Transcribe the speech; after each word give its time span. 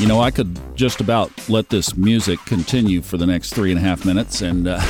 You 0.00 0.06
know, 0.06 0.20
I 0.22 0.30
could 0.30 0.58
just 0.74 1.02
about 1.02 1.30
let 1.50 1.68
this 1.68 1.94
music 1.94 2.38
continue 2.46 3.02
for 3.02 3.18
the 3.18 3.26
next 3.26 3.52
three 3.52 3.70
and 3.70 3.78
a 3.78 3.82
half 3.82 4.06
minutes, 4.06 4.40
and 4.40 4.66
uh, 4.66 4.78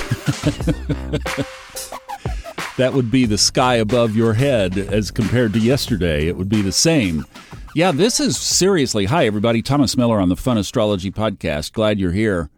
that 2.77 2.93
would 2.95 3.11
be 3.11 3.27
the 3.27 3.37
sky 3.37 3.75
above 3.75 4.15
your 4.15 4.35
head 4.35 4.79
as 4.79 5.11
compared 5.11 5.53
to 5.55 5.59
yesterday. 5.59 6.29
It 6.29 6.37
would 6.37 6.49
be 6.49 6.63
the 6.63 6.71
same. 6.71 7.27
Yeah, 7.75 7.91
this 7.91 8.21
is 8.21 8.37
seriously. 8.37 9.07
Hi, 9.07 9.27
everybody. 9.27 9.63
Thomas 9.63 9.97
Miller 9.97 10.21
on 10.21 10.29
the 10.29 10.37
Fun 10.37 10.57
Astrology 10.57 11.11
Podcast. 11.11 11.73
Glad 11.73 11.99
you're 11.99 12.13
here. 12.13 12.49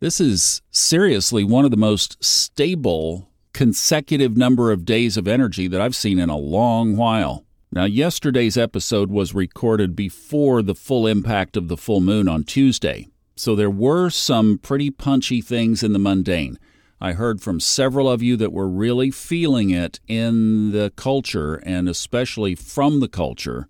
This 0.00 0.20
is 0.20 0.60
seriously 0.70 1.42
one 1.42 1.64
of 1.64 1.70
the 1.70 1.78
most 1.78 2.22
stable 2.22 3.30
consecutive 3.54 4.36
number 4.36 4.72
of 4.72 4.84
days 4.84 5.16
of 5.16 5.26
energy 5.26 5.68
that 5.68 5.80
I've 5.80 5.96
seen 5.96 6.18
in 6.18 6.28
a 6.28 6.36
long 6.36 6.98
while. 6.98 7.46
Now, 7.74 7.86
yesterday's 7.86 8.56
episode 8.56 9.10
was 9.10 9.34
recorded 9.34 9.96
before 9.96 10.62
the 10.62 10.76
full 10.76 11.08
impact 11.08 11.56
of 11.56 11.66
the 11.66 11.76
full 11.76 12.00
moon 12.00 12.28
on 12.28 12.44
Tuesday, 12.44 13.08
so 13.34 13.56
there 13.56 13.68
were 13.68 14.10
some 14.10 14.58
pretty 14.58 14.90
punchy 14.90 15.40
things 15.40 15.82
in 15.82 15.92
the 15.92 15.98
mundane. 15.98 16.56
I 17.00 17.14
heard 17.14 17.40
from 17.40 17.58
several 17.58 18.08
of 18.08 18.22
you 18.22 18.36
that 18.36 18.52
were 18.52 18.68
really 18.68 19.10
feeling 19.10 19.70
it 19.70 19.98
in 20.06 20.70
the 20.70 20.92
culture 20.94 21.56
and 21.66 21.88
especially 21.88 22.54
from 22.54 23.00
the 23.00 23.08
culture. 23.08 23.66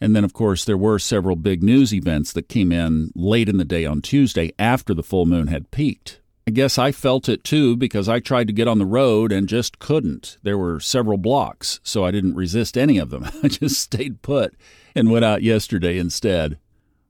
And 0.00 0.16
then, 0.16 0.24
of 0.24 0.32
course, 0.32 0.64
there 0.64 0.78
were 0.78 0.98
several 0.98 1.36
big 1.36 1.62
news 1.62 1.92
events 1.92 2.32
that 2.32 2.48
came 2.48 2.72
in 2.72 3.10
late 3.14 3.50
in 3.50 3.58
the 3.58 3.66
day 3.66 3.84
on 3.84 4.00
Tuesday 4.00 4.52
after 4.58 4.94
the 4.94 5.02
full 5.02 5.26
moon 5.26 5.48
had 5.48 5.70
peaked. 5.70 6.21
I 6.46 6.50
guess 6.50 6.76
I 6.76 6.90
felt 6.90 7.28
it 7.28 7.44
too 7.44 7.76
because 7.76 8.08
I 8.08 8.18
tried 8.18 8.48
to 8.48 8.52
get 8.52 8.66
on 8.66 8.78
the 8.78 8.86
road 8.86 9.30
and 9.30 9.48
just 9.48 9.78
couldn't. 9.78 10.38
There 10.42 10.58
were 10.58 10.80
several 10.80 11.16
blocks, 11.16 11.78
so 11.84 12.04
I 12.04 12.10
didn't 12.10 12.34
resist 12.34 12.76
any 12.76 12.98
of 12.98 13.10
them. 13.10 13.28
I 13.44 13.48
just 13.48 13.80
stayed 13.80 14.22
put 14.22 14.54
and 14.94 15.10
went 15.10 15.24
out 15.24 15.42
yesterday 15.42 15.98
instead. 15.98 16.58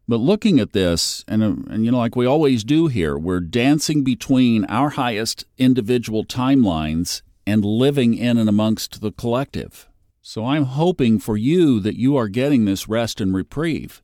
But 0.06 0.18
looking 0.18 0.60
at 0.60 0.72
this, 0.72 1.24
and, 1.26 1.42
uh, 1.42 1.72
and 1.72 1.84
you 1.84 1.92
know, 1.92 1.98
like 1.98 2.14
we 2.14 2.26
always 2.26 2.62
do 2.62 2.88
here, 2.88 3.16
we're 3.16 3.40
dancing 3.40 4.04
between 4.04 4.66
our 4.66 4.90
highest 4.90 5.46
individual 5.56 6.24
timelines 6.24 7.22
and 7.46 7.64
living 7.64 8.14
in 8.14 8.36
and 8.36 8.48
amongst 8.48 9.00
the 9.00 9.12
collective. 9.12 9.88
So 10.20 10.44
I'm 10.44 10.64
hoping 10.64 11.18
for 11.18 11.38
you 11.38 11.80
that 11.80 11.98
you 11.98 12.16
are 12.16 12.28
getting 12.28 12.66
this 12.66 12.86
rest 12.86 13.20
and 13.20 13.34
reprieve. 13.34 14.02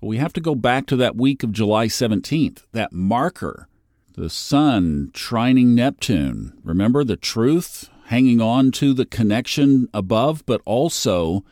But 0.00 0.08
we 0.08 0.18
have 0.18 0.34
to 0.34 0.40
go 0.40 0.54
back 0.54 0.86
to 0.86 0.96
that 0.96 1.16
week 1.16 1.42
of 1.42 1.52
July 1.52 1.86
17th, 1.86 2.64
that 2.72 2.92
marker 2.92 3.68
the 4.18 4.28
sun 4.28 5.10
trining 5.12 5.66
Neptune. 5.66 6.52
Remember 6.64 7.04
the 7.04 7.16
truth 7.16 7.88
hanging 8.06 8.40
on 8.40 8.72
to 8.72 8.92
the 8.92 9.06
connection 9.06 9.88
above, 9.94 10.44
but 10.44 10.60
also 10.64 11.44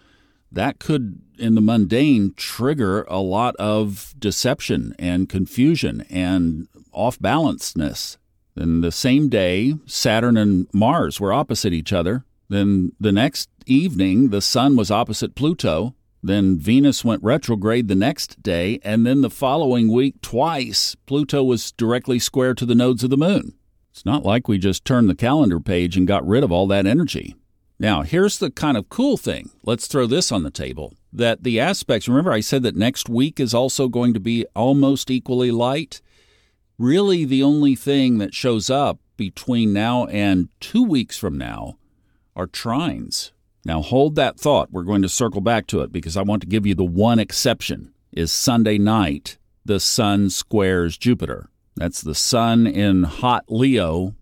that 0.51 0.81
could, 0.81 1.21
in 1.39 1.55
the 1.55 1.61
mundane, 1.61 2.35
trigger 2.37 3.03
a 3.05 3.19
lot 3.19 3.55
of 3.57 4.15
deception 4.19 4.97
and 4.99 5.29
confusion 5.29 6.05
and 6.11 6.67
off 6.91 7.21
balanceness. 7.21 8.17
Then 8.57 8.81
the 8.81 8.93
same 8.93 9.29
day, 9.29 9.75
Saturn 9.87 10.37
and 10.37 10.67
Mars 10.73 11.21
were 11.21 11.33
opposite 11.33 11.73
each 11.73 11.93
other. 11.93 12.25
Then 12.49 12.93
the 12.99 13.13
next 13.13 13.49
evening, 13.67 14.31
the 14.31 14.41
sun 14.41 14.75
was 14.75 14.91
opposite 14.91 15.37
Pluto. 15.37 15.95
Then 16.27 16.59
Venus 16.59 17.05
went 17.05 17.23
retrograde 17.23 17.87
the 17.87 17.95
next 17.95 18.43
day, 18.43 18.81
and 18.83 19.07
then 19.07 19.21
the 19.21 19.31
following 19.31 19.93
week, 19.93 20.21
twice, 20.23 20.97
Pluto 21.07 21.45
was 21.45 21.71
directly 21.71 22.19
square 22.19 22.53
to 22.55 22.67
the 22.67 22.75
nodes 22.75 23.05
of 23.05 23.11
the 23.11 23.17
moon. 23.17 23.55
It's 23.93 24.05
not 24.05 24.25
like 24.25 24.49
we 24.49 24.59
just 24.59 24.85
turned 24.85 25.09
the 25.09 25.15
calendar 25.15 25.61
page 25.61 25.97
and 25.97 26.05
got 26.05 26.27
rid 26.27 26.43
of 26.43 26.51
all 26.51 26.67
that 26.67 26.85
energy. 26.85 27.37
Now, 27.79 28.03
here's 28.03 28.39
the 28.39 28.51
kind 28.51 28.77
of 28.77 28.89
cool 28.89 29.17
thing. 29.17 29.51
Let's 29.63 29.87
throw 29.87 30.07
this 30.07 30.33
on 30.33 30.43
the 30.43 30.51
table 30.51 30.95
that 31.13 31.45
the 31.45 31.61
aspects, 31.61 32.09
remember, 32.09 32.33
I 32.33 32.41
said 32.41 32.65
that 32.65 32.75
next 32.75 33.09
week 33.09 33.39
is 33.39 33.55
also 33.55 33.87
going 33.87 34.13
to 34.13 34.21
be 34.21 34.45
almost 34.57 35.13
equally 35.13 35.53
light? 35.53 36.03
Really, 36.77 37.25
the 37.25 37.45
only 37.45 37.77
thing 37.77 38.19
that 38.19 38.35
shows 38.35 38.69
up 38.69 38.99
between 39.17 39.73
now 39.73 40.07
and 40.07 40.49
two 40.59 40.83
weeks 40.83 41.17
from 41.17 41.39
now 41.39 41.79
are 42.35 42.49
trines. 42.49 43.31
Now 43.67 43.83
hold 43.83 44.15
that 44.15 44.39
thought. 44.39 44.71
We're 44.71 44.85
going 44.85 45.03
to 45.03 45.09
circle 45.09 45.41
back 45.41 45.67
to 45.67 45.81
it 45.81 45.91
because 45.91 46.17
I 46.17 46.23
want 46.23 46.41
to 46.43 46.49
give 46.49 46.67
you 46.67 46.77
the 46.77 46.85
one 46.85 47.19
exception 47.19 47.93
is 48.13 48.31
Sunday 48.31 48.79
night 48.79 49.39
the 49.65 49.81
sun 49.81 50.31
squares 50.31 50.97
Jupiter. 50.97 51.49
That's 51.75 52.01
the 52.01 52.15
sun 52.15 52.69
in 52.69 53.03
hot 53.03 53.47
Leo 53.49 54.15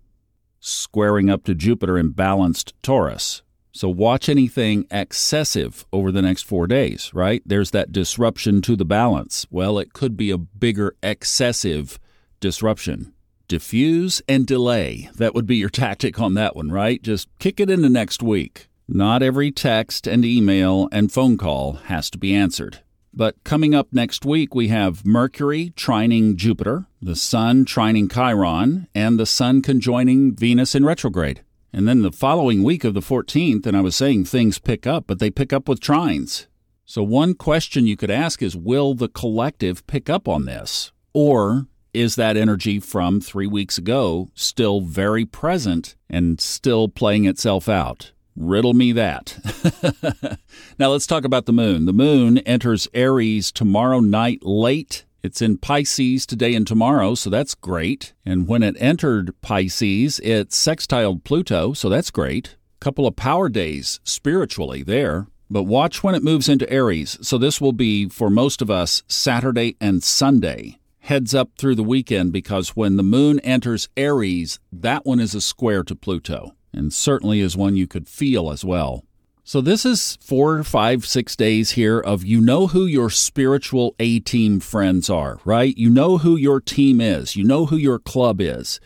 squaring 0.61 1.29
up 1.29 1.45
to 1.45 1.55
Jupiter 1.55 1.99
in 1.99 2.13
balanced 2.13 2.73
Taurus. 2.83 3.43
So 3.71 3.91
watch 3.91 4.31
anything 4.31 4.87
excessive 4.91 5.85
over 5.93 6.11
the 6.11 6.23
next 6.23 6.45
4 6.45 6.67
days, 6.67 7.13
right? 7.13 7.43
There's 7.45 7.73
that 7.73 7.93
disruption 7.93 8.63
to 8.63 8.77
the 8.77 8.87
balance. 8.87 9.47
Well, 9.51 9.79
it 9.79 9.93
could 9.93 10.17
be 10.17 10.31
a 10.31 10.39
bigger 10.39 10.97
excessive 11.03 11.99
disruption. 12.41 13.13
Diffuse 13.47 14.23
and 14.27 14.47
delay. 14.47 15.11
That 15.17 15.35
would 15.35 15.47
be 15.47 15.57
your 15.57 15.69
tactic 15.85 16.19
on 16.19 16.33
that 16.35 16.57
one, 16.57 16.73
right? 16.73 17.03
Just 17.03 17.29
kick 17.39 17.61
it 17.61 17.69
into 17.69 17.91
next 17.91 18.23
week. 18.23 18.69
Not 18.87 19.23
every 19.23 19.51
text 19.51 20.07
and 20.07 20.25
email 20.27 20.89
and 20.93 21.11
phone 21.11 21.39
call 21.39 21.75
has 21.85 22.11
to 22.11 22.19
be 22.19 22.35
answered. 22.35 22.81
But 23.15 23.43
coming 23.43 23.75
up 23.75 23.89
next 23.93 24.27
week, 24.27 24.55
we 24.55 24.69
have 24.69 25.07
Mercury 25.07 25.73
trining 25.75 26.37
Jupiter, 26.37 26.87
the 27.01 27.17
Sun 27.17 27.65
trining 27.65 28.13
Chiron, 28.13 28.89
and 28.95 29.19
the 29.19 29.25
Sun 29.25 29.63
conjoining 29.63 30.35
Venus 30.35 30.75
in 30.75 30.85
retrograde. 30.85 31.43
And 31.73 31.89
then 31.89 32.03
the 32.03 32.13
following 32.13 32.63
week 32.63 32.85
of 32.85 32.93
the 32.93 33.01
14th, 33.01 33.65
and 33.67 33.77
I 33.77 33.81
was 33.81 33.97
saying 33.97 34.25
things 34.27 34.59
pick 34.59 34.87
up, 34.87 35.05
but 35.07 35.19
they 35.19 35.31
pick 35.31 35.53
up 35.53 35.69
with 35.69 35.81
trines. 35.81 36.47
So, 36.85 37.03
one 37.03 37.35
question 37.35 37.87
you 37.87 37.97
could 37.97 38.11
ask 38.11 38.43
is 38.43 38.55
Will 38.55 38.95
the 38.95 39.09
collective 39.09 39.87
pick 39.87 40.11
up 40.11 40.29
on 40.29 40.45
this? 40.45 40.93
Or 41.15 41.69
is 41.95 42.17
that 42.17 42.37
energy 42.37 42.81
from 42.81 43.21
three 43.21 43.47
weeks 43.47 43.79
ago 43.79 44.29
still 44.35 44.83
very 44.83 45.25
present 45.25 45.97
and 46.11 46.41
still 46.41 46.89
playing 46.89 47.25
itself 47.25 47.69
out? 47.69 48.13
Riddle 48.37 48.75
me 48.75 48.93
that. 48.93 50.39
now 50.79 50.91
let's 50.91 51.07
talk 51.07 51.25
about 51.25 51.47
the 51.47 51.53
moon. 51.53 51.87
The 51.87 51.93
moon 51.93 52.39
enters 52.39 52.89
Aries 52.93 53.53
tomorrow 53.53 54.01
night 54.01 54.43
late. 54.43 55.05
It's 55.23 55.41
in 55.41 55.57
Pisces 55.59 56.27
today 56.27 56.55
and 56.55 56.67
tomorrow, 56.67 57.15
so 57.15 57.31
that's 57.31 57.55
great. 57.55 58.13
And 58.27 58.49
when 58.49 58.63
it 58.63 58.77
entered 58.79 59.41
Pisces, 59.41 60.21
it 60.21 60.51
sextiled 60.51 61.23
Pluto, 61.25 61.73
so 61.75 61.89
that's 61.89 62.11
great. 62.11 62.57
Couple 62.81 63.07
of 63.07 63.17
power 63.17 63.49
days 63.49 64.01
spiritually 64.03 64.83
there. 64.83 65.29
But 65.49 65.63
watch 65.63 66.03
when 66.03 66.15
it 66.15 66.25
moves 66.25 66.49
into 66.49 66.69
Aries. 66.71 67.17
So 67.23 67.39
this 67.39 67.61
will 67.61 67.73
be 67.73 68.09
for 68.09 68.31
most 68.31 68.61
of 68.61 68.71
us 68.71 69.03
Saturday 69.07 69.77
and 69.81 70.03
Sunday. 70.03 70.79
Heads 70.99 71.35
up 71.35 71.51
through 71.57 71.77
the 71.77 71.83
weekend 71.85 72.33
because 72.33 72.71
when 72.71 72.97
the 72.97 73.03
moon 73.03 73.39
enters 73.41 73.89
Aries, 73.97 74.59
that 74.73 75.07
one 75.07 75.21
is 75.21 75.35
a 75.35 75.41
square 75.41 75.85
to 75.85 75.95
Pluto 75.95 76.55
and 76.75 76.93
certainly 76.93 77.41
is 77.41 77.57
one 77.57 77.77
you 77.77 77.87
could 77.87 78.09
feel 78.09 78.51
as 78.51 78.65
well. 78.65 79.05
So, 79.47 79.61
this 79.61 79.85
is 79.85 80.17
four, 80.23 80.65
five, 80.65 81.05
six 81.05 81.37
days 81.37 81.73
here 81.73 82.01
of 82.01 82.25
you 82.25 82.41
know 82.41 82.69
who 82.69 82.87
your 82.87 83.11
spiritual 83.11 83.95
A 84.01 84.21
team 84.21 84.59
friends 84.59 85.11
are, 85.11 85.39
right? 85.45 85.77
You 85.77 85.91
know 85.91 86.17
who 86.19 86.35
your 86.35 86.61
team 86.61 86.99
is, 86.99 87.37
you 87.37 87.45
know 87.45 87.67
who 87.67 87.77
your 87.77 87.99
club 87.99 88.41
is. 88.41 88.81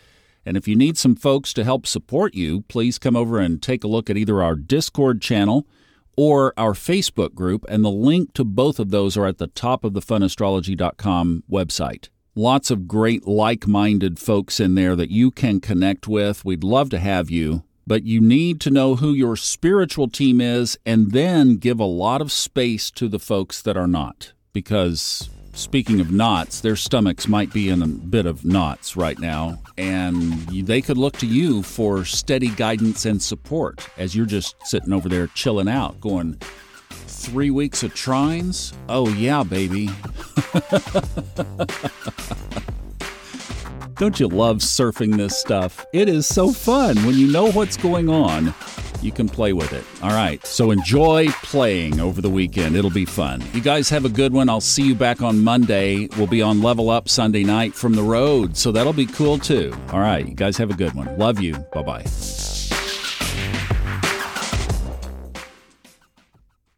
And 0.45 0.57
if 0.57 0.67
you 0.67 0.75
need 0.75 0.97
some 0.97 1.15
folks 1.15 1.53
to 1.53 1.63
help 1.63 1.87
support 1.87 2.33
you, 2.33 2.61
please 2.61 2.97
come 2.97 3.15
over 3.15 3.39
and 3.39 3.61
take 3.61 3.85
a 3.85 3.87
look 3.87 4.09
at 4.09 4.17
either 4.17 4.43
our 4.43 4.55
Discord 4.55 5.21
channel 5.21 5.65
or 6.17 6.53
our 6.57 6.73
Facebook 6.73 7.33
group, 7.33 7.63
and 7.69 7.85
the 7.85 7.89
link 7.89 8.33
to 8.33 8.43
both 8.43 8.79
of 8.79 8.89
those 8.89 9.15
are 9.15 9.25
at 9.25 9.37
the 9.37 9.47
top 9.47 9.85
of 9.85 9.93
the 9.93 10.01
funastrology.com 10.01 11.43
website. 11.49 12.09
Lots 12.35 12.69
of 12.69 12.87
great 12.87 13.25
like 13.25 13.65
minded 13.65 14.19
folks 14.19 14.59
in 14.59 14.75
there 14.75 14.97
that 14.97 15.11
you 15.11 15.31
can 15.31 15.61
connect 15.61 16.07
with. 16.07 16.43
We'd 16.43 16.65
love 16.65 16.89
to 16.89 16.99
have 16.99 17.29
you 17.29 17.63
but 17.89 18.03
you 18.03 18.21
need 18.21 18.61
to 18.61 18.69
know 18.69 18.95
who 18.97 19.13
your 19.13 19.35
spiritual 19.35 20.07
team 20.07 20.39
is 20.39 20.77
and 20.85 21.11
then 21.11 21.55
give 21.55 21.79
a 21.79 21.83
lot 21.83 22.21
of 22.21 22.31
space 22.31 22.91
to 22.91 23.07
the 23.07 23.17
folks 23.17 23.63
that 23.63 23.75
are 23.75 23.87
not. 23.87 24.31
Because 24.53 25.27
speaking 25.53 25.99
of 25.99 26.11
knots, 26.11 26.61
their 26.61 26.75
stomachs 26.75 27.27
might 27.27 27.51
be 27.51 27.67
in 27.67 27.81
a 27.81 27.87
bit 27.87 28.27
of 28.27 28.45
knots 28.45 28.95
right 28.95 29.17
now, 29.17 29.57
and 29.75 30.33
they 30.49 30.83
could 30.83 30.99
look 30.99 31.17
to 31.17 31.25
you 31.25 31.63
for 31.63 32.05
steady 32.05 32.49
guidance 32.49 33.07
and 33.07 33.19
support 33.23 33.89
as 33.97 34.15
you're 34.15 34.27
just 34.27 34.55
sitting 34.67 34.93
over 34.93 35.09
there 35.09 35.25
chilling 35.25 35.67
out, 35.67 35.99
going, 35.99 36.37
Three 36.91 37.49
weeks 37.49 37.81
of 37.81 37.95
trines? 37.95 38.71
Oh, 38.87 39.09
yeah, 39.09 39.41
baby. 39.41 39.89
Don't 43.99 44.17
you 44.17 44.29
love 44.29 44.59
surfing 44.59 45.17
this 45.17 45.37
stuff? 45.37 45.85
It 45.91 46.07
is 46.07 46.25
so 46.25 46.53
fun. 46.53 46.95
When 47.05 47.15
you 47.15 47.29
know 47.29 47.51
what's 47.51 47.75
going 47.75 48.07
on, 48.09 48.53
you 49.01 49.11
can 49.11 49.27
play 49.27 49.51
with 49.51 49.73
it. 49.73 49.83
All 50.01 50.11
right. 50.11 50.43
So 50.45 50.71
enjoy 50.71 51.27
playing 51.43 51.99
over 51.99 52.21
the 52.21 52.29
weekend. 52.29 52.77
It'll 52.77 52.89
be 52.89 53.03
fun. 53.03 53.43
You 53.53 53.59
guys 53.59 53.89
have 53.89 54.05
a 54.05 54.09
good 54.09 54.31
one. 54.31 54.47
I'll 54.47 54.61
see 54.61 54.83
you 54.83 54.95
back 54.95 55.21
on 55.21 55.43
Monday. 55.43 56.07
We'll 56.17 56.27
be 56.27 56.41
on 56.41 56.61
Level 56.61 56.89
Up 56.89 57.09
Sunday 57.09 57.43
night 57.43 57.73
from 57.73 57.93
the 57.93 58.03
road. 58.03 58.55
So 58.55 58.71
that'll 58.71 58.93
be 58.93 59.05
cool 59.05 59.37
too. 59.37 59.73
All 59.91 59.99
right. 59.99 60.25
You 60.25 60.33
guys 60.33 60.55
have 60.55 60.69
a 60.69 60.75
good 60.75 60.93
one. 60.93 61.17
Love 61.17 61.41
you. 61.41 61.55
Bye 61.73 61.83
bye. 61.83 62.05